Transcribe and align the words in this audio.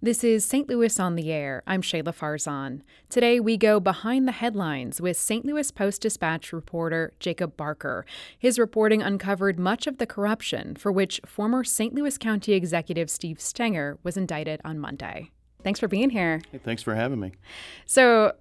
This 0.00 0.22
is 0.22 0.44
St. 0.44 0.68
Louis 0.68 1.00
on 1.00 1.16
the 1.16 1.32
Air. 1.32 1.64
I'm 1.66 1.82
Shayla 1.82 2.14
Farzan. 2.14 2.82
Today 3.08 3.40
we 3.40 3.56
go 3.56 3.80
behind 3.80 4.28
the 4.28 4.32
headlines 4.32 5.00
with 5.00 5.16
St. 5.16 5.44
Louis 5.44 5.72
Post 5.72 6.02
Dispatch 6.02 6.52
reporter 6.52 7.14
Jacob 7.18 7.56
Barker. 7.56 8.06
His 8.38 8.60
reporting 8.60 9.02
uncovered 9.02 9.58
much 9.58 9.88
of 9.88 9.98
the 9.98 10.06
corruption 10.06 10.76
for 10.76 10.92
which 10.92 11.20
former 11.26 11.64
St. 11.64 11.92
Louis 11.96 12.16
County 12.16 12.52
Executive 12.52 13.10
Steve 13.10 13.40
Stenger 13.40 13.98
was 14.04 14.16
indicted 14.16 14.60
on 14.64 14.78
Monday. 14.78 15.32
Thanks 15.62 15.80
for 15.80 15.88
being 15.88 16.10
here. 16.10 16.40
Hey, 16.52 16.58
thanks 16.58 16.82
for 16.82 16.94
having 16.94 17.20
me. 17.20 17.32
So, 17.84 18.32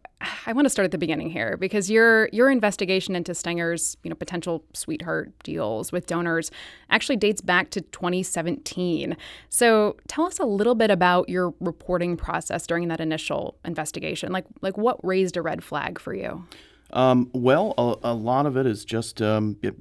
I 0.48 0.54
want 0.54 0.66
to 0.66 0.70
start 0.70 0.86
at 0.86 0.92
the 0.92 0.98
beginning 0.98 1.30
here 1.30 1.58
because 1.58 1.92
your 1.92 2.28
your 2.32 2.50
investigation 2.50 3.16
into 3.16 3.34
Stenger's 3.34 3.98
you 4.04 4.10
know 4.10 4.16
potential 4.16 4.64
sweetheart 4.74 5.32
deals 5.44 5.92
with 5.92 6.08
donors 6.08 6.50
actually 6.90 7.18
dates 7.18 7.40
back 7.40 7.70
to 7.72 7.82
2017. 7.82 9.16
So 9.50 9.96
tell 10.08 10.26
us 10.26 10.40
a 10.40 10.46
little 10.46 10.74
bit 10.74 10.90
about 10.90 11.30
your 11.30 11.54
reporting 11.60 12.18
process 12.18 12.66
during 12.66 12.88
that 12.88 13.00
initial 13.00 13.58
investigation. 13.64 14.32
Like 14.32 14.46
like 14.62 14.78
what 14.78 14.98
raised 15.06 15.38
a 15.38 15.42
red 15.44 15.64
flag 15.64 16.00
for 16.00 16.16
you? 16.16 16.46
Um, 16.94 17.30
well, 17.34 17.74
a, 17.78 18.12
a, 18.12 18.14
lot 18.14 18.46
of 18.46 18.56
it 18.56 18.66
is 18.66 18.86
just 18.86 19.22
um, 19.22 19.58
it, 19.62 19.76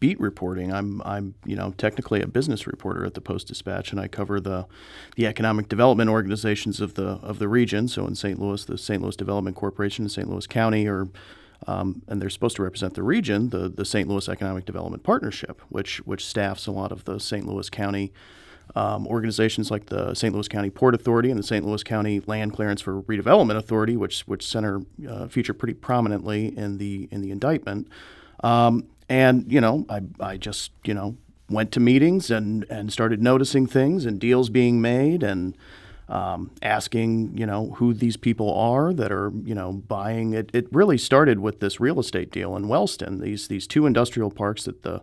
beat 0.00 0.18
reporting. 0.18 0.72
I'm 0.72 1.00
I'm 1.02 1.34
you 1.44 1.54
know 1.54 1.74
technically 1.76 2.22
a 2.22 2.26
business 2.26 2.66
reporter 2.66 3.04
at 3.04 3.14
the 3.14 3.20
Post 3.20 3.48
Dispatch, 3.48 3.92
and 3.92 4.00
I 4.00 4.08
cover 4.08 4.40
the 4.40 4.66
the 5.14 5.26
economic 5.26 5.68
development 5.68 6.10
organizations 6.10 6.80
of 6.80 6.94
the 6.94 7.20
of 7.22 7.38
the 7.38 7.48
region. 7.48 7.86
So 7.86 8.06
in 8.06 8.14
St. 8.14 8.40
Louis, 8.40 8.64
the 8.64 8.78
St. 8.78 9.00
Louis 9.00 9.14
Development 9.14 9.54
Corporation, 9.54 10.08
St. 10.08 10.28
Louis 10.28 10.46
County, 10.46 10.88
or 10.88 11.08
um, 11.66 12.02
and 12.08 12.20
they're 12.20 12.30
supposed 12.30 12.56
to 12.56 12.62
represent 12.62 12.94
the 12.94 13.02
region, 13.02 13.50
the 13.50 13.68
the 13.68 13.84
St. 13.84 14.08
Louis 14.08 14.28
Economic 14.28 14.64
Development 14.64 15.02
Partnership, 15.02 15.60
which 15.68 15.98
which 15.98 16.26
staffs 16.26 16.66
a 16.66 16.72
lot 16.72 16.90
of 16.90 17.04
the 17.04 17.20
St. 17.20 17.46
Louis 17.46 17.70
County. 17.70 18.12
Um, 18.76 19.08
organizations 19.08 19.68
like 19.68 19.86
the 19.86 20.14
St. 20.14 20.32
Louis 20.32 20.46
County 20.46 20.70
Port 20.70 20.94
Authority 20.94 21.28
and 21.28 21.36
the 21.36 21.42
St. 21.42 21.66
Louis 21.66 21.82
County 21.82 22.20
Land 22.20 22.52
Clearance 22.52 22.80
for 22.80 23.02
Redevelopment 23.02 23.56
Authority, 23.56 23.96
which 23.96 24.20
which 24.28 24.46
center 24.46 24.82
uh, 25.08 25.26
feature 25.26 25.52
pretty 25.52 25.74
prominently 25.74 26.56
in 26.56 26.78
the 26.78 27.08
in 27.10 27.20
the 27.20 27.32
indictment. 27.32 27.88
Um, 28.44 28.86
and, 29.10 29.50
you 29.50 29.60
know, 29.60 29.84
I, 29.90 30.02
I 30.20 30.36
just, 30.36 30.70
you 30.84 30.94
know, 30.94 31.16
went 31.50 31.72
to 31.72 31.80
meetings 31.80 32.30
and, 32.30 32.64
and 32.70 32.92
started 32.92 33.20
noticing 33.20 33.66
things 33.66 34.06
and 34.06 34.20
deals 34.20 34.48
being 34.50 34.80
made 34.80 35.24
and 35.24 35.56
um, 36.08 36.52
asking, 36.62 37.36
you 37.36 37.44
know, 37.44 37.72
who 37.72 37.92
these 37.92 38.16
people 38.16 38.54
are 38.54 38.92
that 38.92 39.10
are, 39.10 39.32
you 39.42 39.54
know, 39.54 39.72
buying 39.72 40.32
it. 40.32 40.50
It 40.52 40.68
really 40.72 40.96
started 40.96 41.40
with 41.40 41.58
this 41.58 41.80
real 41.80 41.98
estate 41.98 42.30
deal 42.30 42.56
in 42.56 42.68
Wellston. 42.68 43.20
These 43.20 43.48
these 43.48 43.66
two 43.66 43.84
industrial 43.84 44.30
parks 44.30 44.64
that 44.64 44.82
the 44.82 45.02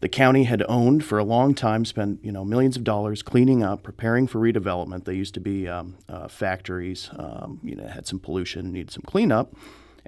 the 0.00 0.08
county 0.08 0.44
had 0.44 0.62
owned 0.68 1.04
for 1.04 1.18
a 1.18 1.24
long 1.24 1.54
time, 1.54 1.84
spent 1.84 2.24
you 2.24 2.32
know 2.32 2.44
millions 2.44 2.76
of 2.76 2.84
dollars 2.84 3.22
cleaning 3.22 3.62
up, 3.62 3.82
preparing 3.82 4.26
for 4.26 4.38
redevelopment. 4.38 5.04
They 5.04 5.14
used 5.14 5.34
to 5.34 5.40
be 5.40 5.68
um, 5.68 5.96
uh, 6.08 6.28
factories, 6.28 7.10
um, 7.18 7.60
you 7.62 7.76
know, 7.76 7.86
had 7.86 8.06
some 8.06 8.18
pollution, 8.18 8.72
needed 8.72 8.90
some 8.90 9.02
cleanup, 9.02 9.54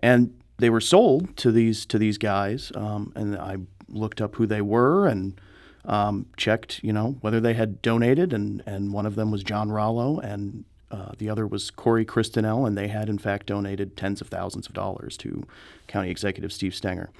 and 0.02 0.34
they 0.62 0.70
were 0.70 0.80
sold 0.80 1.36
to 1.38 1.50
these 1.50 1.84
to 1.86 1.98
these 1.98 2.18
guys, 2.18 2.70
um, 2.76 3.12
and 3.16 3.36
I 3.36 3.56
looked 3.88 4.20
up 4.20 4.36
who 4.36 4.46
they 4.46 4.62
were 4.62 5.08
and 5.08 5.40
um, 5.84 6.26
checked, 6.36 6.82
you 6.84 6.92
know, 6.92 7.16
whether 7.20 7.40
they 7.40 7.54
had 7.54 7.82
donated, 7.82 8.32
and 8.32 8.62
and 8.64 8.92
one 8.92 9.04
of 9.04 9.16
them 9.16 9.32
was 9.32 9.42
John 9.42 9.72
Rollo, 9.72 10.20
and 10.20 10.64
uh, 10.92 11.12
the 11.18 11.28
other 11.28 11.48
was 11.48 11.72
Corey 11.72 12.04
Christinell, 12.04 12.64
and 12.64 12.78
they 12.78 12.86
had 12.86 13.08
in 13.08 13.18
fact 13.18 13.46
donated 13.46 13.96
tens 13.96 14.20
of 14.20 14.28
thousands 14.28 14.68
of 14.68 14.72
dollars 14.72 15.16
to 15.16 15.44
County 15.88 16.10
Executive 16.10 16.52
Steve 16.52 16.76
Stenger. 16.76 17.10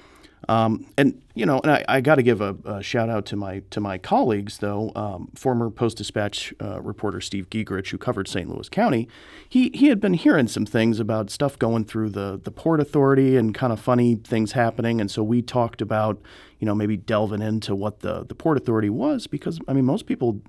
Um, 0.49 0.85
and 0.97 1.21
you 1.35 1.45
know, 1.45 1.59
and 1.59 1.71
I, 1.71 1.85
I 1.87 2.01
got 2.01 2.15
to 2.15 2.23
give 2.23 2.41
a, 2.41 2.55
a, 2.65 2.83
shout 2.83 3.09
out 3.09 3.25
to 3.27 3.35
my 3.35 3.59
to 3.69 3.79
my 3.79 3.97
colleagues 3.97 4.57
though. 4.57 4.91
Um, 4.95 5.29
former 5.35 5.69
Post 5.69 5.97
Dispatch 5.97 6.53
uh, 6.61 6.81
reporter 6.81 7.21
Steve 7.21 7.49
Giegerich, 7.49 7.89
who 7.89 7.97
covered 7.97 8.27
St. 8.27 8.49
Louis 8.49 8.67
County, 8.69 9.07
he 9.47 9.69
he 9.73 9.87
had 9.87 9.99
been 9.99 10.13
hearing 10.13 10.47
some 10.47 10.65
things 10.65 10.99
about 10.99 11.29
stuff 11.29 11.57
going 11.57 11.85
through 11.85 12.09
the 12.09 12.39
the 12.43 12.51
Port 12.51 12.79
Authority 12.79 13.37
and 13.37 13.55
kind 13.55 13.71
of 13.71 13.79
funny 13.79 14.15
things 14.15 14.51
happening. 14.51 14.99
And 14.99 15.09
so 15.09 15.23
we 15.23 15.41
talked 15.41 15.81
about 15.81 16.21
you 16.59 16.65
know 16.65 16.75
maybe 16.75 16.97
delving 16.97 17.41
into 17.41 17.73
what 17.73 18.01
the 18.01 18.25
the 18.25 18.35
Port 18.35 18.57
Authority 18.57 18.89
was 18.89 19.27
because 19.27 19.59
I 19.67 19.73
mean 19.73 19.85
most 19.85 20.05
people 20.05 20.41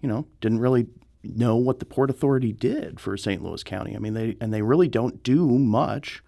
you 0.00 0.08
know 0.08 0.26
didn't 0.40 0.60
really 0.60 0.86
know 1.22 1.56
what 1.56 1.78
the 1.78 1.84
Port 1.84 2.10
Authority 2.10 2.52
did 2.52 2.98
for 2.98 3.16
St. 3.16 3.42
Louis 3.42 3.62
County. 3.62 3.94
I 3.94 3.98
mean 3.98 4.14
they 4.14 4.36
and 4.40 4.52
they 4.52 4.62
really 4.62 4.88
don't 4.88 5.22
do 5.22 5.46
much 5.58 6.22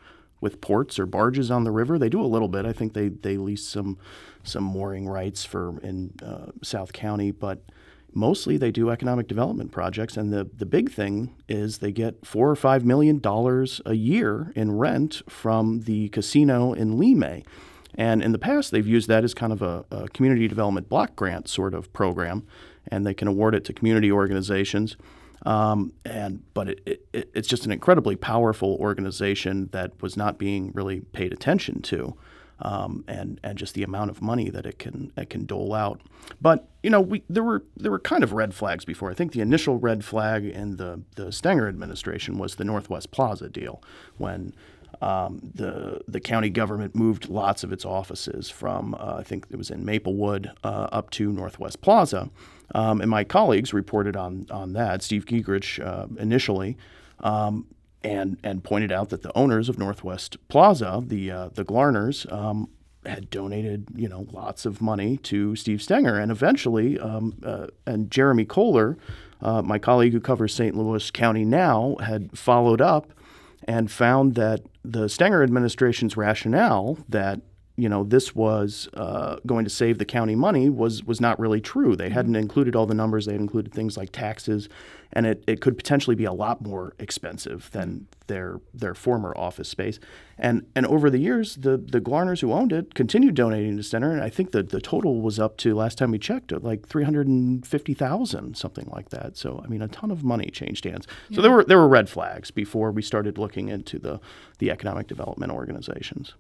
with 0.45 0.61
ports 0.61 0.99
or 0.99 1.07
barges 1.07 1.51
on 1.51 1.65
the 1.65 1.71
river. 1.71 1.99
They 1.99 2.11
do 2.11 2.21
a 2.21 2.29
little 2.29 2.49
bit. 2.49 2.67
I 2.67 2.75
think 2.75 2.93
they 2.93 3.09
they 3.09 3.39
lease 3.39 3.67
some 3.67 3.97
some 4.45 4.63
mooring 4.63 5.09
rights 5.09 5.43
for 5.43 5.81
in 5.81 6.13
uh, 6.23 6.53
South 6.63 6.93
County, 6.93 7.31
but 7.31 7.63
mostly 8.13 8.59
they 8.59 8.71
do 8.71 8.91
economic 8.91 9.27
development 9.27 9.73
projects. 9.73 10.19
And 10.19 10.31
the 10.31 10.49
the 10.55 10.67
big 10.67 10.93
thing 10.93 11.35
is 11.49 11.79
they 11.79 11.93
get 11.93 12.27
four 12.27 12.51
or 12.51 12.57
five 12.57 12.85
million 12.85 13.21
dollars 13.21 13.81
a 13.87 13.95
year 13.95 14.53
in 14.55 14.77
rent 14.77 15.23
from 15.29 15.81
the 15.81 16.11
casino 16.11 16.75
in 16.75 16.99
Lemay. 16.99 17.43
And 17.97 18.23
in 18.23 18.33
the 18.33 18.39
past, 18.39 18.71
they've 18.71 18.87
used 18.87 19.09
that 19.09 19.25
as 19.25 19.33
kind 19.33 19.53
of 19.53 19.63
a, 19.63 19.85
a 19.91 20.09
community 20.09 20.47
development 20.47 20.91
block 20.91 21.17
grant 21.17 21.49
sort 21.49 21.73
of 21.73 21.91
program, 21.95 22.45
and 22.89 23.07
they 23.07 23.15
can 23.15 23.29
award 23.29 23.55
it 23.55 23.65
to 23.65 23.73
community 23.73 24.13
organizations. 24.13 24.99
Um, 25.45 25.93
and 26.05 26.43
but 26.55 26.71
it, 26.71 27.07
it, 27.13 27.31
it's 27.35 27.49
just 27.49 27.67
an 27.67 27.73
incredibly 27.73 28.17
powerful 28.17 28.77
organization 28.81 29.69
that 29.73 30.01
was 30.01 30.17
not 30.17 30.39
being 30.39 30.73
really 30.73 31.01
paid 31.01 31.33
attention 31.33 31.83
to, 31.83 32.17
um, 32.61 33.05
and 33.07 33.41
and 33.43 33.59
just 33.59 33.75
the 33.75 33.83
amount 33.83 34.11
of 34.11 34.23
money 34.23 34.49
that 34.49 34.65
it 34.65 34.79
can 34.79 35.13
it 35.17 35.29
can 35.29 35.45
dole 35.45 35.75
out. 35.75 36.01
But 36.41 36.67
you 36.83 36.89
know, 36.89 37.01
we 37.01 37.25
there 37.29 37.45
were 37.45 37.63
there 37.77 37.91
were 37.91 37.99
kind 37.99 38.25
of 38.25 38.33
red 38.33 38.55
flags 38.55 38.87
before. 38.87 39.11
I 39.11 39.15
think 39.15 39.33
the 39.33 39.43
initial 39.43 39.79
red 39.79 40.03
flag 40.05 40.47
in 40.47 40.77
the 40.77 41.03
the 41.17 41.31
Stenger 41.31 41.69
administration 41.69 42.39
was 42.39 42.57
the 42.57 42.65
Northwest 42.65 43.11
Plaza 43.11 43.49
deal 43.49 43.83
when. 44.17 44.55
Um, 45.03 45.51
the 45.57 46.01
the 46.07 46.21
county 46.21 46.49
government 46.49 46.95
moved 46.95 47.29
lots 47.29 47.65
of 47.65 47.73
its 47.73 47.85
offices 47.85 48.49
from 48.49 48.95
uh, 48.95 49.17
I 49.19 49.25
think 49.25 49.45
it 49.51 49.57
was 49.57 49.69
in 49.69 49.85
Maplewood 49.85 50.53
uh, 50.63 50.87
up 50.93 51.11
to 51.11 51.33
Northwest 51.33 51.81
Plaza, 51.83 52.31
um, 52.75 53.01
and 53.01 53.11
my 53.11 53.25
colleagues 53.25 53.73
reported 53.73 54.17
on, 54.17 54.47
on 54.51 54.73
that, 54.73 55.03
Steve 55.03 55.27
Giegerich 55.27 55.85
uh, 55.85 56.07
initially, 56.19 56.77
um, 57.21 57.67
and, 58.03 58.39
and 58.43 58.63
pointed 58.63 58.93
out 58.93 59.11
that 59.11 59.23
the 59.23 59.37
owners 59.37 59.69
of 59.69 59.79
Northwest 59.79 60.37
Plaza, 60.49 61.03
the, 61.05 61.31
uh, 61.31 61.49
the 61.55 61.65
Glarners, 61.65 62.31
um, 62.33 62.69
had 63.07 63.31
donated, 63.31 63.87
you 63.95 64.09
know, 64.09 64.27
lots 64.33 64.65
of 64.65 64.81
money 64.81 65.17
to 65.19 65.57
Steve 65.57 65.83
Stenger. 65.83 66.19
And 66.19 66.31
eventually, 66.31 66.99
um, 66.99 67.35
uh, 67.45 67.67
and 67.87 68.11
Jeremy 68.11 68.45
Kohler, 68.45 68.97
uh, 69.43 69.63
my 69.63 69.79
colleague 69.79 70.13
who 70.13 70.21
covers 70.21 70.55
St. 70.55 70.75
Louis 70.75 71.11
County 71.11 71.45
now, 71.45 71.97
had 72.01 72.37
followed 72.37 72.81
up 72.81 73.13
and 73.67 73.91
found 73.91 74.35
that 74.35 74.63
the 74.85 75.09
Stenger 75.09 75.43
administration's 75.43 76.17
rationale 76.17 76.99
that 77.09 77.41
you 77.77 77.89
know 77.89 78.05
this 78.05 78.35
was 78.35 78.89
uh, 78.95 79.37
going 79.47 79.65
to 79.65 79.71
save 79.71 79.99
the 79.99 80.05
county 80.05 80.35
money 80.35 80.69
was 80.69 81.05
was 81.05 81.21
not 81.21 81.39
really 81.39 81.61
true. 81.61 81.97
They 81.97 82.11
hadn't 82.11 82.33
mm-hmm. 82.33 82.43
included 82.43 82.77
all 82.77 82.87
the 82.87 82.95
numbers. 82.95 83.27
They 83.27 83.33
had 83.33 83.41
included 83.41 83.73
things 83.73 83.97
like 83.97 84.13
taxes, 84.13 84.69
and 85.15 85.27
it, 85.27 85.45
it 85.47 85.61
could 85.61 85.77
potentially 85.77 86.17
be 86.17 86.25
a 86.25 86.33
lot 86.33 86.61
more 86.61 86.95
expensive 86.99 87.71
than 87.73 88.07
their 88.27 88.61
their 88.73 88.95
former 88.95 89.35
office 89.37 89.69
space. 89.69 89.99
And 90.37 90.67
and 90.75 90.87
over 90.87 91.11
the 91.11 91.19
years, 91.19 91.57
the 91.57 91.77
the 91.77 92.01
Glarners 92.01 92.41
who 92.41 92.53
owned 92.53 92.73
it 92.73 92.95
continued 92.95 93.35
donating 93.35 93.77
to 93.77 93.83
Stenger, 93.83 94.11
and 94.11 94.23
I 94.23 94.31
think 94.31 94.51
that 94.53 94.71
the 94.71 94.81
total 94.81 95.21
was 95.21 95.39
up 95.39 95.57
to 95.59 95.75
last 95.75 95.99
time 95.99 96.11
we 96.11 96.19
checked 96.19 96.51
like 96.53 96.89
three 96.89 97.05
hundred 97.05 97.29
and 97.29 97.65
fifty 97.67 97.95
thousand, 97.95 98.57
something 98.57 98.89
like 98.91 99.11
that. 99.11 99.37
So 99.37 99.63
I 99.65 99.69
mean, 99.69 99.83
a 99.83 99.89
ton 99.89 100.11
of 100.11 100.25
money 100.25 100.51
changed 100.51 100.85
hands. 100.85 101.07
Yeah. 101.29 101.37
So 101.37 101.43
there 101.43 101.53
were 101.53 101.65
there 101.65 101.79
were 101.79 101.89
red 101.89 102.09
flags 102.09 102.51
before 102.51 102.91
we 102.91 103.03
started 103.03 103.39
looking 103.39 103.69
into 103.69 103.99
the 103.99 104.21
the 104.59 104.71
economic 104.71 105.07
development 105.07 105.53
organizations. 105.53 106.35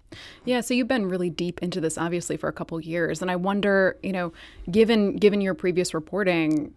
Yeah. 0.44 0.60
So 0.60 0.74
you've 0.74 0.88
been 0.88 1.06
really 1.06 1.30
deep 1.30 1.62
into 1.62 1.80
this, 1.80 1.96
obviously, 1.98 2.36
for 2.36 2.48
a 2.48 2.52
couple 2.52 2.80
years, 2.80 3.22
and 3.22 3.30
I 3.30 3.36
wonder, 3.36 3.96
you 4.02 4.12
know, 4.12 4.32
given 4.70 5.16
given 5.16 5.41
your 5.41 5.54
previous 5.54 5.94
reporting, 5.94 6.74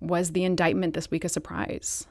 was 0.00 0.32
the 0.32 0.44
indictment 0.44 0.94
this 0.94 1.10
week 1.10 1.24
a 1.24 1.28
surprise? 1.28 2.06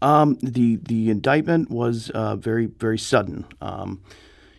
Um, 0.00 0.38
the 0.42 0.76
the 0.76 1.10
indictment 1.10 1.70
was 1.70 2.10
uh, 2.10 2.36
very 2.36 2.66
very 2.66 2.98
sudden. 2.98 3.46
Um, 3.60 4.00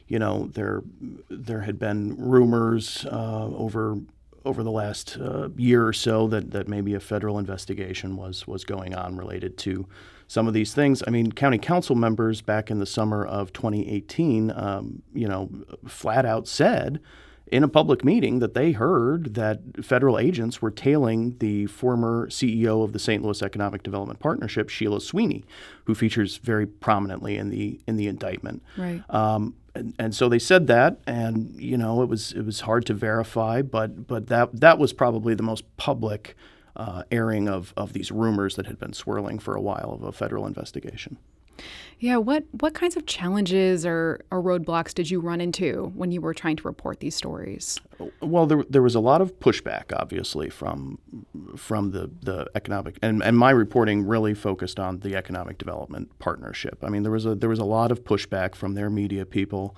you 0.07 0.19
know 0.19 0.49
there 0.53 0.83
there 1.29 1.61
had 1.61 1.79
been 1.79 2.15
rumors 2.17 3.05
uh, 3.11 3.45
over 3.45 3.97
over 4.45 4.61
the 4.61 4.71
last 4.71 5.17
uh, 5.17 5.49
year 5.55 5.87
or 5.87 5.93
so 5.93 6.27
that, 6.27 6.51
that 6.51 6.67
maybe 6.67 6.93
a 6.93 6.99
federal 6.99 7.39
investigation 7.39 8.17
was 8.17 8.45
was 8.45 8.63
going 8.63 8.93
on 8.93 9.17
related 9.17 9.57
to 9.57 9.87
some 10.27 10.47
of 10.47 10.53
these 10.53 10.73
things. 10.73 11.03
I 11.05 11.11
mean, 11.11 11.31
county 11.31 11.57
council 11.57 11.95
members 11.95 12.41
back 12.41 12.69
in 12.69 12.79
the 12.79 12.85
summer 12.85 13.25
of 13.25 13.53
2018, 13.53 14.51
um, 14.51 15.01
you 15.13 15.27
know, 15.27 15.49
flat 15.87 16.25
out 16.25 16.47
said 16.47 16.99
in 17.53 17.63
a 17.63 17.67
public 17.67 18.03
meeting 18.03 18.39
that 18.39 18.55
they 18.55 18.71
heard 18.71 19.35
that 19.35 19.59
federal 19.85 20.17
agents 20.17 20.59
were 20.59 20.71
tailing 20.71 21.37
the 21.37 21.67
former 21.67 22.27
CEO 22.29 22.83
of 22.83 22.93
the 22.93 22.99
St. 22.99 23.23
Louis 23.23 23.43
Economic 23.43 23.83
Development 23.83 24.19
Partnership, 24.19 24.69
Sheila 24.69 24.99
Sweeney, 24.99 25.45
who 25.83 25.93
features 25.93 26.37
very 26.37 26.65
prominently 26.65 27.37
in 27.37 27.51
the 27.51 27.79
in 27.85 27.95
the 27.95 28.07
indictment. 28.07 28.63
Right. 28.75 29.03
Um, 29.07 29.55
and, 29.75 29.93
and 29.99 30.15
so 30.15 30.29
they 30.29 30.39
said 30.39 30.65
that, 30.65 30.97
and 31.05 31.53
you 31.55 31.77
know 31.77 32.01
it 32.01 32.09
was 32.09 32.31
it 32.31 32.43
was 32.43 32.61
hard 32.61 32.87
to 32.87 32.95
verify, 32.95 33.61
but 33.61 34.07
but 34.07 34.27
that 34.27 34.59
that 34.59 34.79
was 34.79 34.91
probably 34.91 35.35
the 35.35 35.43
most 35.43 35.63
public 35.77 36.35
uh, 36.75 37.03
airing 37.11 37.47
of, 37.47 37.71
of 37.77 37.93
these 37.93 38.11
rumors 38.11 38.55
that 38.55 38.65
had 38.65 38.79
been 38.79 38.93
swirling 38.93 39.37
for 39.37 39.55
a 39.55 39.61
while 39.61 39.91
of 39.93 40.01
a 40.01 40.11
federal 40.11 40.47
investigation. 40.47 41.17
Yeah, 41.99 42.17
what 42.17 42.43
what 42.59 42.73
kinds 42.73 42.97
of 42.97 43.05
challenges 43.05 43.85
or, 43.85 44.25
or 44.29 44.41
roadblocks 44.41 44.93
did 44.93 45.09
you 45.09 45.21
run 45.21 45.39
into 45.39 45.91
when 45.95 46.11
you 46.11 46.19
were 46.19 46.33
trying 46.33 46.57
to 46.57 46.63
report 46.63 46.99
these 46.99 47.15
stories? 47.15 47.79
Well, 48.19 48.45
there, 48.45 48.63
there 48.69 48.81
was 48.81 48.95
a 48.95 48.99
lot 48.99 49.21
of 49.21 49.39
pushback, 49.39 49.93
obviously, 49.95 50.49
from 50.49 50.99
from 51.55 51.91
the, 51.91 52.11
the 52.21 52.49
economic 52.55 52.97
and, 53.01 53.23
and 53.23 53.37
my 53.37 53.51
reporting 53.51 54.05
really 54.05 54.33
focused 54.33 54.81
on 54.81 54.99
the 54.99 55.15
economic 55.15 55.57
development 55.57 56.19
partnership. 56.19 56.79
I 56.83 56.89
mean, 56.89 57.03
there 57.03 57.11
was 57.11 57.25
a 57.25 57.35
there 57.35 57.49
was 57.49 57.59
a 57.59 57.65
lot 57.65 57.89
of 57.89 58.03
pushback 58.03 58.55
from 58.55 58.73
their 58.73 58.89
media 58.89 59.25
people, 59.25 59.73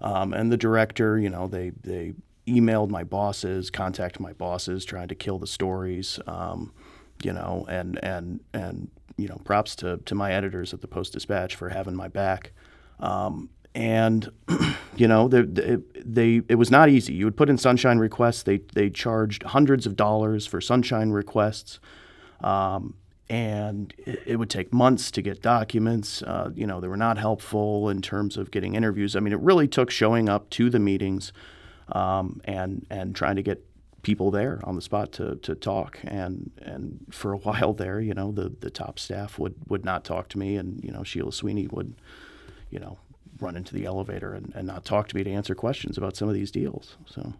um, 0.00 0.32
and 0.32 0.52
the 0.52 0.56
director. 0.56 1.18
You 1.18 1.30
know, 1.30 1.48
they 1.48 1.70
they 1.70 2.14
emailed 2.46 2.90
my 2.90 3.02
bosses, 3.02 3.70
contacted 3.70 4.20
my 4.20 4.34
bosses, 4.34 4.84
trying 4.84 5.08
to 5.08 5.16
kill 5.16 5.40
the 5.40 5.48
stories. 5.48 6.20
Um, 6.28 6.72
you 7.24 7.32
know, 7.32 7.66
and 7.68 7.98
and 8.04 8.40
and 8.52 8.90
you 9.16 9.28
know, 9.28 9.40
props 9.44 9.76
to 9.76 9.98
to 9.98 10.14
my 10.14 10.32
editors 10.32 10.74
at 10.74 10.80
the 10.80 10.88
Post 10.88 11.12
Dispatch 11.12 11.54
for 11.54 11.68
having 11.68 11.94
my 11.94 12.08
back. 12.08 12.52
Um, 13.00 13.50
and 13.74 14.30
you 14.96 15.06
know, 15.06 15.28
they, 15.28 15.42
they, 15.42 15.76
they, 15.94 16.42
it 16.48 16.54
was 16.54 16.70
not 16.70 16.88
easy. 16.88 17.12
You 17.12 17.26
would 17.26 17.36
put 17.36 17.50
in 17.50 17.58
sunshine 17.58 17.98
requests. 17.98 18.42
They 18.42 18.58
they 18.74 18.90
charged 18.90 19.42
hundreds 19.42 19.86
of 19.86 19.96
dollars 19.96 20.46
for 20.46 20.60
sunshine 20.60 21.10
requests. 21.10 21.78
Um, 22.40 22.94
and 23.28 23.92
it, 23.98 24.22
it, 24.24 24.36
would 24.36 24.50
take 24.50 24.72
months 24.72 25.10
to 25.10 25.22
get 25.22 25.42
documents. 25.42 26.22
Uh, 26.22 26.50
you 26.54 26.66
know, 26.66 26.80
they 26.80 26.86
were 26.86 26.96
not 26.96 27.18
helpful 27.18 27.88
in 27.88 28.00
terms 28.00 28.36
of 28.36 28.50
getting 28.50 28.74
interviews. 28.74 29.16
I 29.16 29.20
mean, 29.20 29.32
it 29.32 29.40
really 29.40 29.66
took 29.66 29.90
showing 29.90 30.28
up 30.28 30.48
to 30.50 30.70
the 30.70 30.78
meetings 30.78 31.32
um, 31.88 32.40
and 32.44 32.86
and 32.90 33.14
trying 33.14 33.36
to 33.36 33.42
get 33.42 33.64
people 34.06 34.30
there 34.30 34.60
on 34.62 34.76
the 34.76 34.80
spot 34.80 35.10
to, 35.10 35.34
to 35.34 35.52
talk. 35.56 35.98
And 36.04 36.52
and 36.62 37.04
for 37.10 37.32
a 37.32 37.36
while 37.46 37.72
there, 37.72 38.00
you 38.00 38.14
know, 38.14 38.30
the, 38.30 38.52
the 38.60 38.70
top 38.70 39.00
staff 39.00 39.36
would, 39.36 39.56
would 39.66 39.84
not 39.84 40.04
talk 40.04 40.28
to 40.28 40.38
me, 40.38 40.56
and 40.56 40.82
you 40.84 40.92
know, 40.92 41.02
Sheila 41.02 41.32
Sweeney 41.32 41.66
would, 41.66 41.92
you 42.70 42.78
know, 42.78 42.98
run 43.40 43.56
into 43.56 43.74
the 43.74 43.84
elevator 43.84 44.32
and, 44.32 44.52
and 44.54 44.68
not 44.68 44.84
talk 44.84 45.08
to 45.08 45.16
me 45.16 45.24
to 45.24 45.30
answer 45.30 45.56
questions 45.56 45.98
about 45.98 46.16
some 46.16 46.28
of 46.28 46.34
these 46.34 46.52
deals. 46.52 46.96
So. 47.06 47.34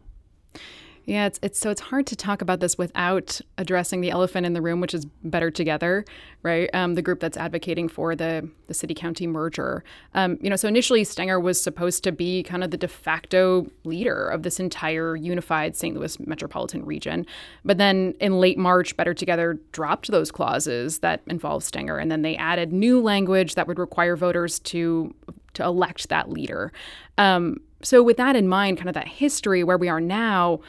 Yeah, 1.06 1.26
it's 1.26 1.38
it's 1.40 1.60
so 1.60 1.70
it's 1.70 1.80
hard 1.80 2.04
to 2.08 2.16
talk 2.16 2.42
about 2.42 2.58
this 2.58 2.76
without 2.76 3.40
addressing 3.58 4.00
the 4.00 4.10
elephant 4.10 4.44
in 4.44 4.54
the 4.54 4.60
room, 4.60 4.80
which 4.80 4.92
is 4.92 5.04
Better 5.22 5.52
Together, 5.52 6.04
right? 6.42 6.68
Um, 6.74 6.96
the 6.96 7.02
group 7.02 7.20
that's 7.20 7.36
advocating 7.36 7.88
for 7.88 8.16
the 8.16 8.48
the 8.66 8.74
city 8.74 8.92
county 8.92 9.28
merger. 9.28 9.84
Um, 10.14 10.36
you 10.40 10.50
know, 10.50 10.56
so 10.56 10.66
initially 10.66 11.04
Stenger 11.04 11.38
was 11.38 11.60
supposed 11.60 12.02
to 12.04 12.12
be 12.12 12.42
kind 12.42 12.64
of 12.64 12.72
the 12.72 12.76
de 12.76 12.88
facto 12.88 13.70
leader 13.84 14.28
of 14.28 14.42
this 14.42 14.58
entire 14.58 15.14
unified 15.14 15.76
St. 15.76 15.94
Louis 15.96 16.18
metropolitan 16.26 16.84
region, 16.84 17.24
but 17.64 17.78
then 17.78 18.14
in 18.18 18.40
late 18.40 18.58
March, 18.58 18.96
Better 18.96 19.14
Together 19.14 19.60
dropped 19.70 20.10
those 20.10 20.32
clauses 20.32 20.98
that 20.98 21.22
involved 21.28 21.64
Stenger, 21.64 21.98
and 21.98 22.10
then 22.10 22.22
they 22.22 22.34
added 22.34 22.72
new 22.72 23.00
language 23.00 23.54
that 23.54 23.68
would 23.68 23.78
require 23.78 24.16
voters 24.16 24.58
to 24.58 25.14
to 25.54 25.64
elect 25.64 26.08
that 26.08 26.30
leader. 26.30 26.72
Um, 27.16 27.60
so 27.82 28.02
with 28.02 28.16
that 28.16 28.36
in 28.36 28.48
mind, 28.48 28.78
kind 28.78 28.88
of 28.88 28.94
that 28.94 29.08
history 29.08 29.62
where 29.62 29.78
we 29.78 29.88
are 29.88 30.00
now 30.00 30.60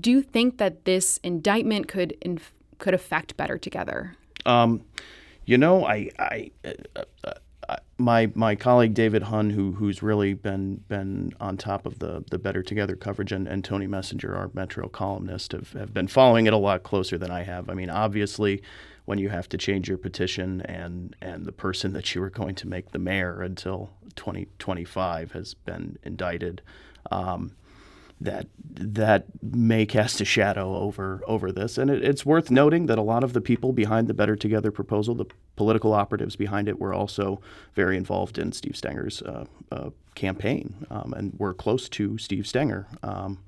do 0.00 0.10
you 0.10 0.22
think 0.22 0.58
that 0.58 0.84
this 0.84 1.18
indictment 1.18 1.88
could 1.88 2.16
inf- 2.20 2.54
could 2.78 2.94
affect 2.94 3.36
Better 3.36 3.58
Together? 3.58 4.16
Um, 4.46 4.82
you 5.44 5.58
know, 5.58 5.84
I, 5.84 6.10
I, 6.18 6.50
uh, 6.64 7.02
uh, 7.68 7.76
my 7.98 8.30
my 8.34 8.54
colleague 8.54 8.94
David 8.94 9.24
Hunn, 9.24 9.50
who 9.50 9.72
who's 9.72 10.02
really 10.02 10.34
been 10.34 10.76
been 10.88 11.32
on 11.40 11.56
top 11.56 11.86
of 11.86 11.98
the 11.98 12.24
the 12.30 12.38
Better 12.38 12.62
Together 12.62 12.96
coverage, 12.96 13.32
and, 13.32 13.46
and 13.46 13.64
Tony 13.64 13.86
Messenger, 13.86 14.34
our 14.34 14.50
Metro 14.54 14.88
columnist, 14.88 15.52
have, 15.52 15.72
have 15.72 15.92
been 15.92 16.08
following 16.08 16.46
it 16.46 16.52
a 16.52 16.58
lot 16.58 16.82
closer 16.82 17.18
than 17.18 17.30
I 17.30 17.42
have. 17.42 17.68
I 17.68 17.74
mean, 17.74 17.90
obviously, 17.90 18.62
when 19.04 19.18
you 19.18 19.28
have 19.28 19.48
to 19.50 19.58
change 19.58 19.88
your 19.88 19.98
petition 19.98 20.62
and 20.62 21.14
and 21.20 21.44
the 21.44 21.52
person 21.52 21.92
that 21.92 22.14
you 22.14 22.20
were 22.20 22.30
going 22.30 22.54
to 22.56 22.68
make 22.68 22.92
the 22.92 22.98
mayor 22.98 23.42
until 23.42 23.90
2025 24.16 25.32
has 25.32 25.54
been 25.54 25.98
indicted. 26.02 26.62
Um, 27.10 27.52
that 28.20 28.46
that 28.80 29.26
may 29.42 29.84
cast 29.86 30.20
a 30.20 30.24
shadow 30.24 30.76
over 30.76 31.22
over 31.26 31.52
this. 31.52 31.78
And 31.78 31.90
it, 31.90 32.04
it's 32.04 32.24
worth 32.26 32.50
noting 32.50 32.86
that 32.86 32.98
a 32.98 33.02
lot 33.02 33.24
of 33.24 33.32
the 33.32 33.40
people 33.40 33.72
behind 33.72 34.08
the 34.08 34.14
Better 34.14 34.36
Together 34.36 34.70
proposal, 34.70 35.14
the 35.14 35.26
political 35.56 35.92
operatives 35.92 36.36
behind 36.36 36.68
it, 36.68 36.80
were 36.80 36.94
also 36.94 37.40
very 37.74 37.96
involved 37.96 38.38
in 38.38 38.52
Steve 38.52 38.76
Stenger's 38.76 39.22
uh, 39.22 39.44
uh, 39.70 39.90
campaign 40.14 40.86
um, 40.90 41.14
and 41.16 41.34
were 41.38 41.54
close 41.54 41.88
to 41.90 42.18
Steve 42.18 42.46
Stenger. 42.46 42.86
Um, 43.02 43.38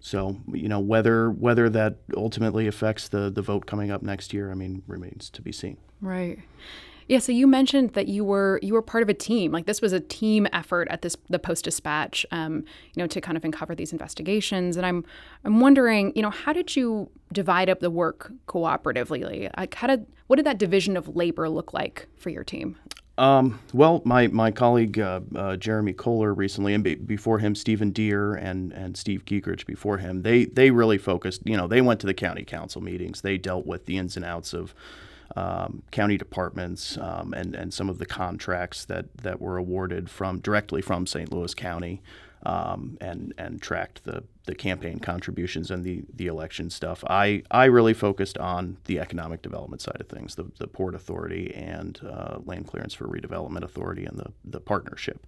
so 0.00 0.36
you 0.52 0.68
know 0.68 0.80
whether 0.80 1.30
whether 1.30 1.68
that 1.70 1.96
ultimately 2.16 2.66
affects 2.66 3.08
the 3.08 3.30
the 3.30 3.42
vote 3.42 3.66
coming 3.66 3.90
up 3.90 4.02
next 4.02 4.32
year, 4.32 4.50
I 4.50 4.54
mean, 4.54 4.82
remains 4.86 5.30
to 5.30 5.42
be 5.42 5.52
seen. 5.52 5.78
Right. 6.00 6.38
Yeah, 7.08 7.18
so 7.20 7.30
you 7.30 7.46
mentioned 7.46 7.92
that 7.92 8.08
you 8.08 8.24
were 8.24 8.58
you 8.62 8.74
were 8.74 8.82
part 8.82 9.02
of 9.02 9.08
a 9.08 9.14
team. 9.14 9.52
Like 9.52 9.66
this 9.66 9.80
was 9.80 9.92
a 9.92 10.00
team 10.00 10.48
effort 10.52 10.88
at 10.90 11.02
this 11.02 11.16
the 11.28 11.38
Post 11.38 11.64
Dispatch, 11.64 12.26
um, 12.32 12.64
you 12.94 13.02
know, 13.02 13.06
to 13.06 13.20
kind 13.20 13.36
of 13.36 13.44
uncover 13.44 13.74
these 13.74 13.92
investigations. 13.92 14.76
And 14.76 14.84
I'm 14.84 15.04
I'm 15.44 15.60
wondering, 15.60 16.12
you 16.16 16.22
know, 16.22 16.30
how 16.30 16.52
did 16.52 16.74
you 16.74 17.08
divide 17.32 17.68
up 17.68 17.80
the 17.80 17.90
work 17.90 18.32
cooperatively? 18.48 19.50
Like, 19.56 19.74
how 19.74 19.86
did 19.86 20.06
what 20.26 20.36
did 20.36 20.46
that 20.46 20.58
division 20.58 20.96
of 20.96 21.14
labor 21.14 21.48
look 21.48 21.72
like 21.72 22.08
for 22.16 22.30
your 22.30 22.42
team? 22.42 22.76
Um, 23.18 23.60
well, 23.72 24.02
my 24.04 24.26
my 24.26 24.50
colleague 24.50 24.98
uh, 24.98 25.20
uh, 25.34 25.56
Jeremy 25.56 25.92
Kohler 25.94 26.34
recently, 26.34 26.74
and 26.74 26.84
be, 26.84 26.96
before 26.96 27.38
him, 27.38 27.54
Stephen 27.54 27.90
Deere 27.90 28.34
and 28.34 28.72
and 28.72 28.96
Steve 28.96 29.24
Giegerich 29.24 29.64
before 29.64 29.98
him, 29.98 30.22
they 30.22 30.44
they 30.44 30.70
really 30.70 30.98
focused. 30.98 31.42
You 31.44 31.56
know, 31.56 31.66
they 31.66 31.80
went 31.80 32.00
to 32.00 32.06
the 32.06 32.14
county 32.14 32.44
council 32.44 32.82
meetings. 32.82 33.22
They 33.22 33.38
dealt 33.38 33.64
with 33.64 33.86
the 33.86 33.96
ins 33.96 34.16
and 34.16 34.24
outs 34.24 34.52
of 34.52 34.74
um, 35.34 35.82
county 35.90 36.16
departments 36.16 36.96
um, 36.98 37.32
and 37.34 37.54
and 37.54 37.72
some 37.74 37.88
of 37.88 37.98
the 37.98 38.06
contracts 38.06 38.84
that 38.84 39.06
that 39.18 39.40
were 39.40 39.56
awarded 39.56 40.08
from 40.08 40.40
directly 40.40 40.80
from 40.80 41.06
St. 41.06 41.32
Louis 41.32 41.54
County, 41.54 42.02
um, 42.44 42.96
and 43.00 43.34
and 43.36 43.60
tracked 43.60 44.04
the 44.04 44.22
the 44.44 44.54
campaign 44.54 45.00
contributions 45.00 45.70
and 45.70 45.84
the 45.84 46.04
the 46.14 46.26
election 46.28 46.70
stuff. 46.70 47.02
I 47.08 47.42
I 47.50 47.64
really 47.64 47.94
focused 47.94 48.38
on 48.38 48.76
the 48.84 49.00
economic 49.00 49.42
development 49.42 49.82
side 49.82 50.00
of 50.00 50.08
things, 50.08 50.36
the 50.36 50.50
the 50.58 50.68
Port 50.68 50.94
Authority 50.94 51.52
and 51.54 51.98
uh, 52.08 52.38
Land 52.44 52.68
Clearance 52.68 52.94
for 52.94 53.08
Redevelopment 53.08 53.62
Authority 53.62 54.04
and 54.04 54.16
the 54.16 54.32
the 54.44 54.60
partnership. 54.60 55.26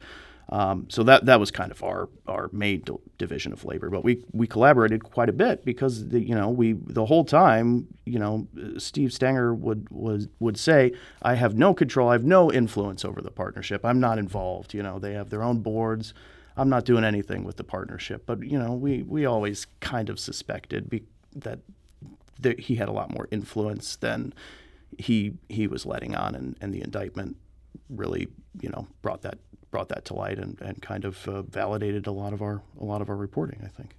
Um, 0.50 0.86
so 0.88 1.02
that 1.02 1.26
that 1.26 1.38
was 1.38 1.50
kind 1.50 1.70
of 1.70 1.82
our 1.82 2.08
our 2.26 2.48
main 2.52 2.82
division 3.18 3.52
of 3.52 3.64
labor, 3.66 3.90
but 3.90 4.02
we 4.02 4.24
we 4.32 4.46
collaborated 4.46 5.04
quite 5.04 5.28
a 5.28 5.32
bit 5.32 5.62
because 5.64 6.08
the, 6.08 6.20
you 6.20 6.34
know 6.34 6.48
we 6.48 6.72
the 6.72 7.04
whole 7.04 7.24
time 7.24 7.86
you 8.06 8.18
know 8.18 8.48
Steve 8.78 9.12
Stenger 9.12 9.52
would 9.54 9.88
was 9.90 10.28
would 10.40 10.56
say 10.56 10.92
I 11.20 11.34
have 11.34 11.56
no 11.56 11.74
control, 11.74 12.08
I 12.08 12.12
have 12.12 12.24
no 12.24 12.50
influence 12.50 13.04
over 13.04 13.20
the 13.20 13.30
partnership, 13.30 13.84
I'm 13.84 14.00
not 14.00 14.18
involved. 14.18 14.72
You 14.72 14.82
know 14.82 14.98
they 14.98 15.12
have 15.12 15.28
their 15.28 15.42
own 15.42 15.58
boards, 15.58 16.14
I'm 16.56 16.70
not 16.70 16.86
doing 16.86 17.04
anything 17.04 17.44
with 17.44 17.56
the 17.56 17.64
partnership. 17.64 18.24
But 18.24 18.42
you 18.42 18.58
know 18.58 18.72
we 18.72 19.02
we 19.02 19.26
always 19.26 19.66
kind 19.80 20.08
of 20.08 20.18
suspected 20.18 20.88
be, 20.88 21.02
that 21.36 21.58
that 22.40 22.58
he 22.60 22.76
had 22.76 22.88
a 22.88 22.92
lot 22.92 23.12
more 23.12 23.28
influence 23.30 23.96
than 23.96 24.32
he 24.96 25.34
he 25.50 25.66
was 25.66 25.84
letting 25.84 26.14
on, 26.14 26.34
and, 26.34 26.56
and 26.62 26.72
the 26.72 26.80
indictment 26.82 27.36
really 27.88 28.28
you 28.60 28.68
know 28.68 28.86
brought 29.02 29.22
that 29.22 29.38
brought 29.70 29.88
that 29.88 30.04
to 30.06 30.14
light 30.14 30.38
and, 30.38 30.60
and 30.60 30.80
kind 30.80 31.04
of 31.04 31.28
uh, 31.28 31.42
validated 31.42 32.06
a 32.06 32.12
lot 32.12 32.32
of 32.32 32.42
our 32.42 32.62
a 32.80 32.84
lot 32.84 33.00
of 33.00 33.08
our 33.08 33.16
reporting. 33.16 33.60
I 33.64 33.68
think. 33.68 33.94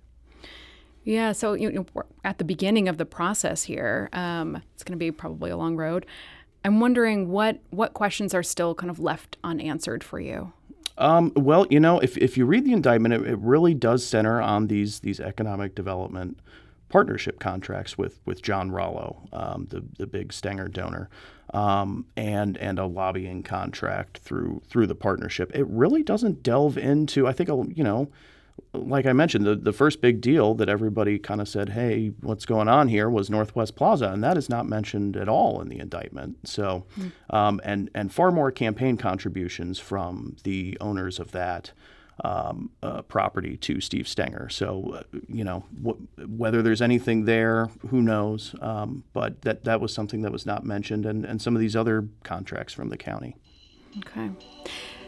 Yeah, 1.03 1.31
so 1.31 1.53
you 1.53 1.71
know, 1.71 1.85
at 2.23 2.37
the 2.37 2.43
beginning 2.43 2.87
of 2.87 2.97
the 2.97 3.05
process 3.05 3.63
here, 3.63 4.09
um, 4.13 4.61
it's 4.73 4.83
going 4.83 4.93
to 4.93 4.99
be 4.99 5.11
probably 5.11 5.49
a 5.49 5.57
long 5.57 5.75
road. 5.75 6.05
I'm 6.65 6.79
wondering 6.79 7.29
what 7.29 7.59
what 7.69 7.93
questions 7.93 8.33
are 8.33 8.43
still 8.43 8.75
kind 8.75 8.89
of 8.89 8.99
left 8.99 9.37
unanswered 9.43 10.03
for 10.03 10.19
you. 10.19 10.53
Um, 10.97 11.31
well, 11.35 11.65
you 11.69 11.79
know, 11.79 11.99
if, 11.99 12.17
if 12.17 12.37
you 12.37 12.45
read 12.45 12.65
the 12.65 12.73
indictment, 12.73 13.13
it, 13.13 13.25
it 13.25 13.39
really 13.39 13.73
does 13.73 14.05
center 14.05 14.41
on 14.41 14.67
these 14.67 14.99
these 14.99 15.19
economic 15.19 15.73
development 15.73 16.39
partnership 16.89 17.39
contracts 17.39 17.97
with 17.97 18.19
with 18.25 18.41
John 18.41 18.71
Rollo, 18.71 19.27
um, 19.31 19.67
the 19.69 19.83
the 19.97 20.07
big 20.07 20.33
Stenger 20.33 20.67
donor, 20.67 21.09
um, 21.53 22.05
and 22.17 22.57
and 22.57 22.79
a 22.79 22.85
lobbying 22.85 23.43
contract 23.43 24.17
through 24.17 24.61
through 24.67 24.87
the 24.87 24.95
partnership. 24.95 25.51
It 25.55 25.67
really 25.67 26.03
doesn't 26.03 26.43
delve 26.43 26.77
into. 26.77 27.27
I 27.27 27.31
think 27.31 27.49
you 27.49 27.83
know, 27.83 28.09
like 28.73 29.05
I 29.05 29.13
mentioned, 29.13 29.45
the 29.45 29.55
the 29.55 29.73
first 29.73 30.01
big 30.01 30.21
deal 30.21 30.55
that 30.55 30.69
everybody 30.69 31.19
kind 31.19 31.41
of 31.41 31.47
said, 31.47 31.69
"Hey, 31.69 32.11
what's 32.21 32.45
going 32.45 32.67
on 32.67 32.87
here?" 32.87 33.09
was 33.09 33.29
Northwest 33.29 33.75
Plaza, 33.75 34.11
and 34.11 34.23
that 34.23 34.37
is 34.37 34.49
not 34.49 34.67
mentioned 34.67 35.15
at 35.15 35.29
all 35.29 35.61
in 35.61 35.69
the 35.69 35.79
indictment. 35.79 36.37
So, 36.47 36.85
mm. 36.99 37.11
um, 37.29 37.61
and 37.63 37.89
and 37.93 38.11
far 38.11 38.31
more 38.31 38.51
campaign 38.51 38.97
contributions 38.97 39.79
from 39.79 40.35
the 40.43 40.77
owners 40.81 41.19
of 41.19 41.31
that 41.31 41.71
um, 42.23 42.69
uh, 42.83 43.01
property 43.03 43.57
to 43.57 43.81
Steve 43.81 44.07
Stenger. 44.07 44.49
So, 44.49 44.95
uh, 44.97 45.17
you 45.27 45.43
know, 45.43 45.65
wh- 45.85 46.29
whether 46.39 46.61
there's 46.61 46.81
anything 46.81 47.25
there, 47.25 47.69
who 47.89 48.01
knows? 48.01 48.55
Um, 48.61 49.03
but 49.13 49.41
that 49.43 49.63
that 49.65 49.81
was 49.81 49.93
something 49.93 50.21
that 50.21 50.31
was 50.31 50.45
not 50.45 50.65
mentioned, 50.65 51.05
and, 51.05 51.25
and 51.25 51.41
some 51.41 51.55
of 51.55 51.59
these 51.59 51.75
other 51.75 52.07
contracts 52.23 52.73
from 52.73 52.89
the 52.89 52.97
county. 52.97 53.35
Okay. 53.99 54.29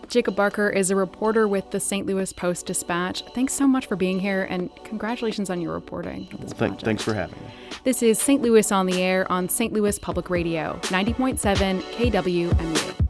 Jacob 0.07 0.35
Barker 0.35 0.69
is 0.69 0.91
a 0.91 0.95
reporter 0.97 1.47
with 1.47 1.71
the 1.71 1.79
St. 1.79 2.05
Louis 2.05 2.33
Post 2.33 2.65
Dispatch. 2.65 3.23
Thanks 3.33 3.53
so 3.53 3.65
much 3.65 3.85
for 3.85 3.95
being 3.95 4.19
here 4.19 4.43
and 4.49 4.69
congratulations 4.83 5.49
on 5.49 5.61
your 5.61 5.73
reporting. 5.73 6.27
Well, 6.37 6.49
th- 6.49 6.81
thanks 6.81 7.01
for 7.01 7.13
having 7.13 7.39
me. 7.39 7.51
This 7.85 8.03
is 8.03 8.19
St. 8.19 8.41
Louis 8.41 8.69
on 8.73 8.87
the 8.87 9.01
Air 9.01 9.31
on 9.31 9.47
St. 9.47 9.71
Louis 9.71 9.97
Public 9.99 10.29
Radio, 10.29 10.77
90.7 10.83 11.81
KWMU. 11.81 13.00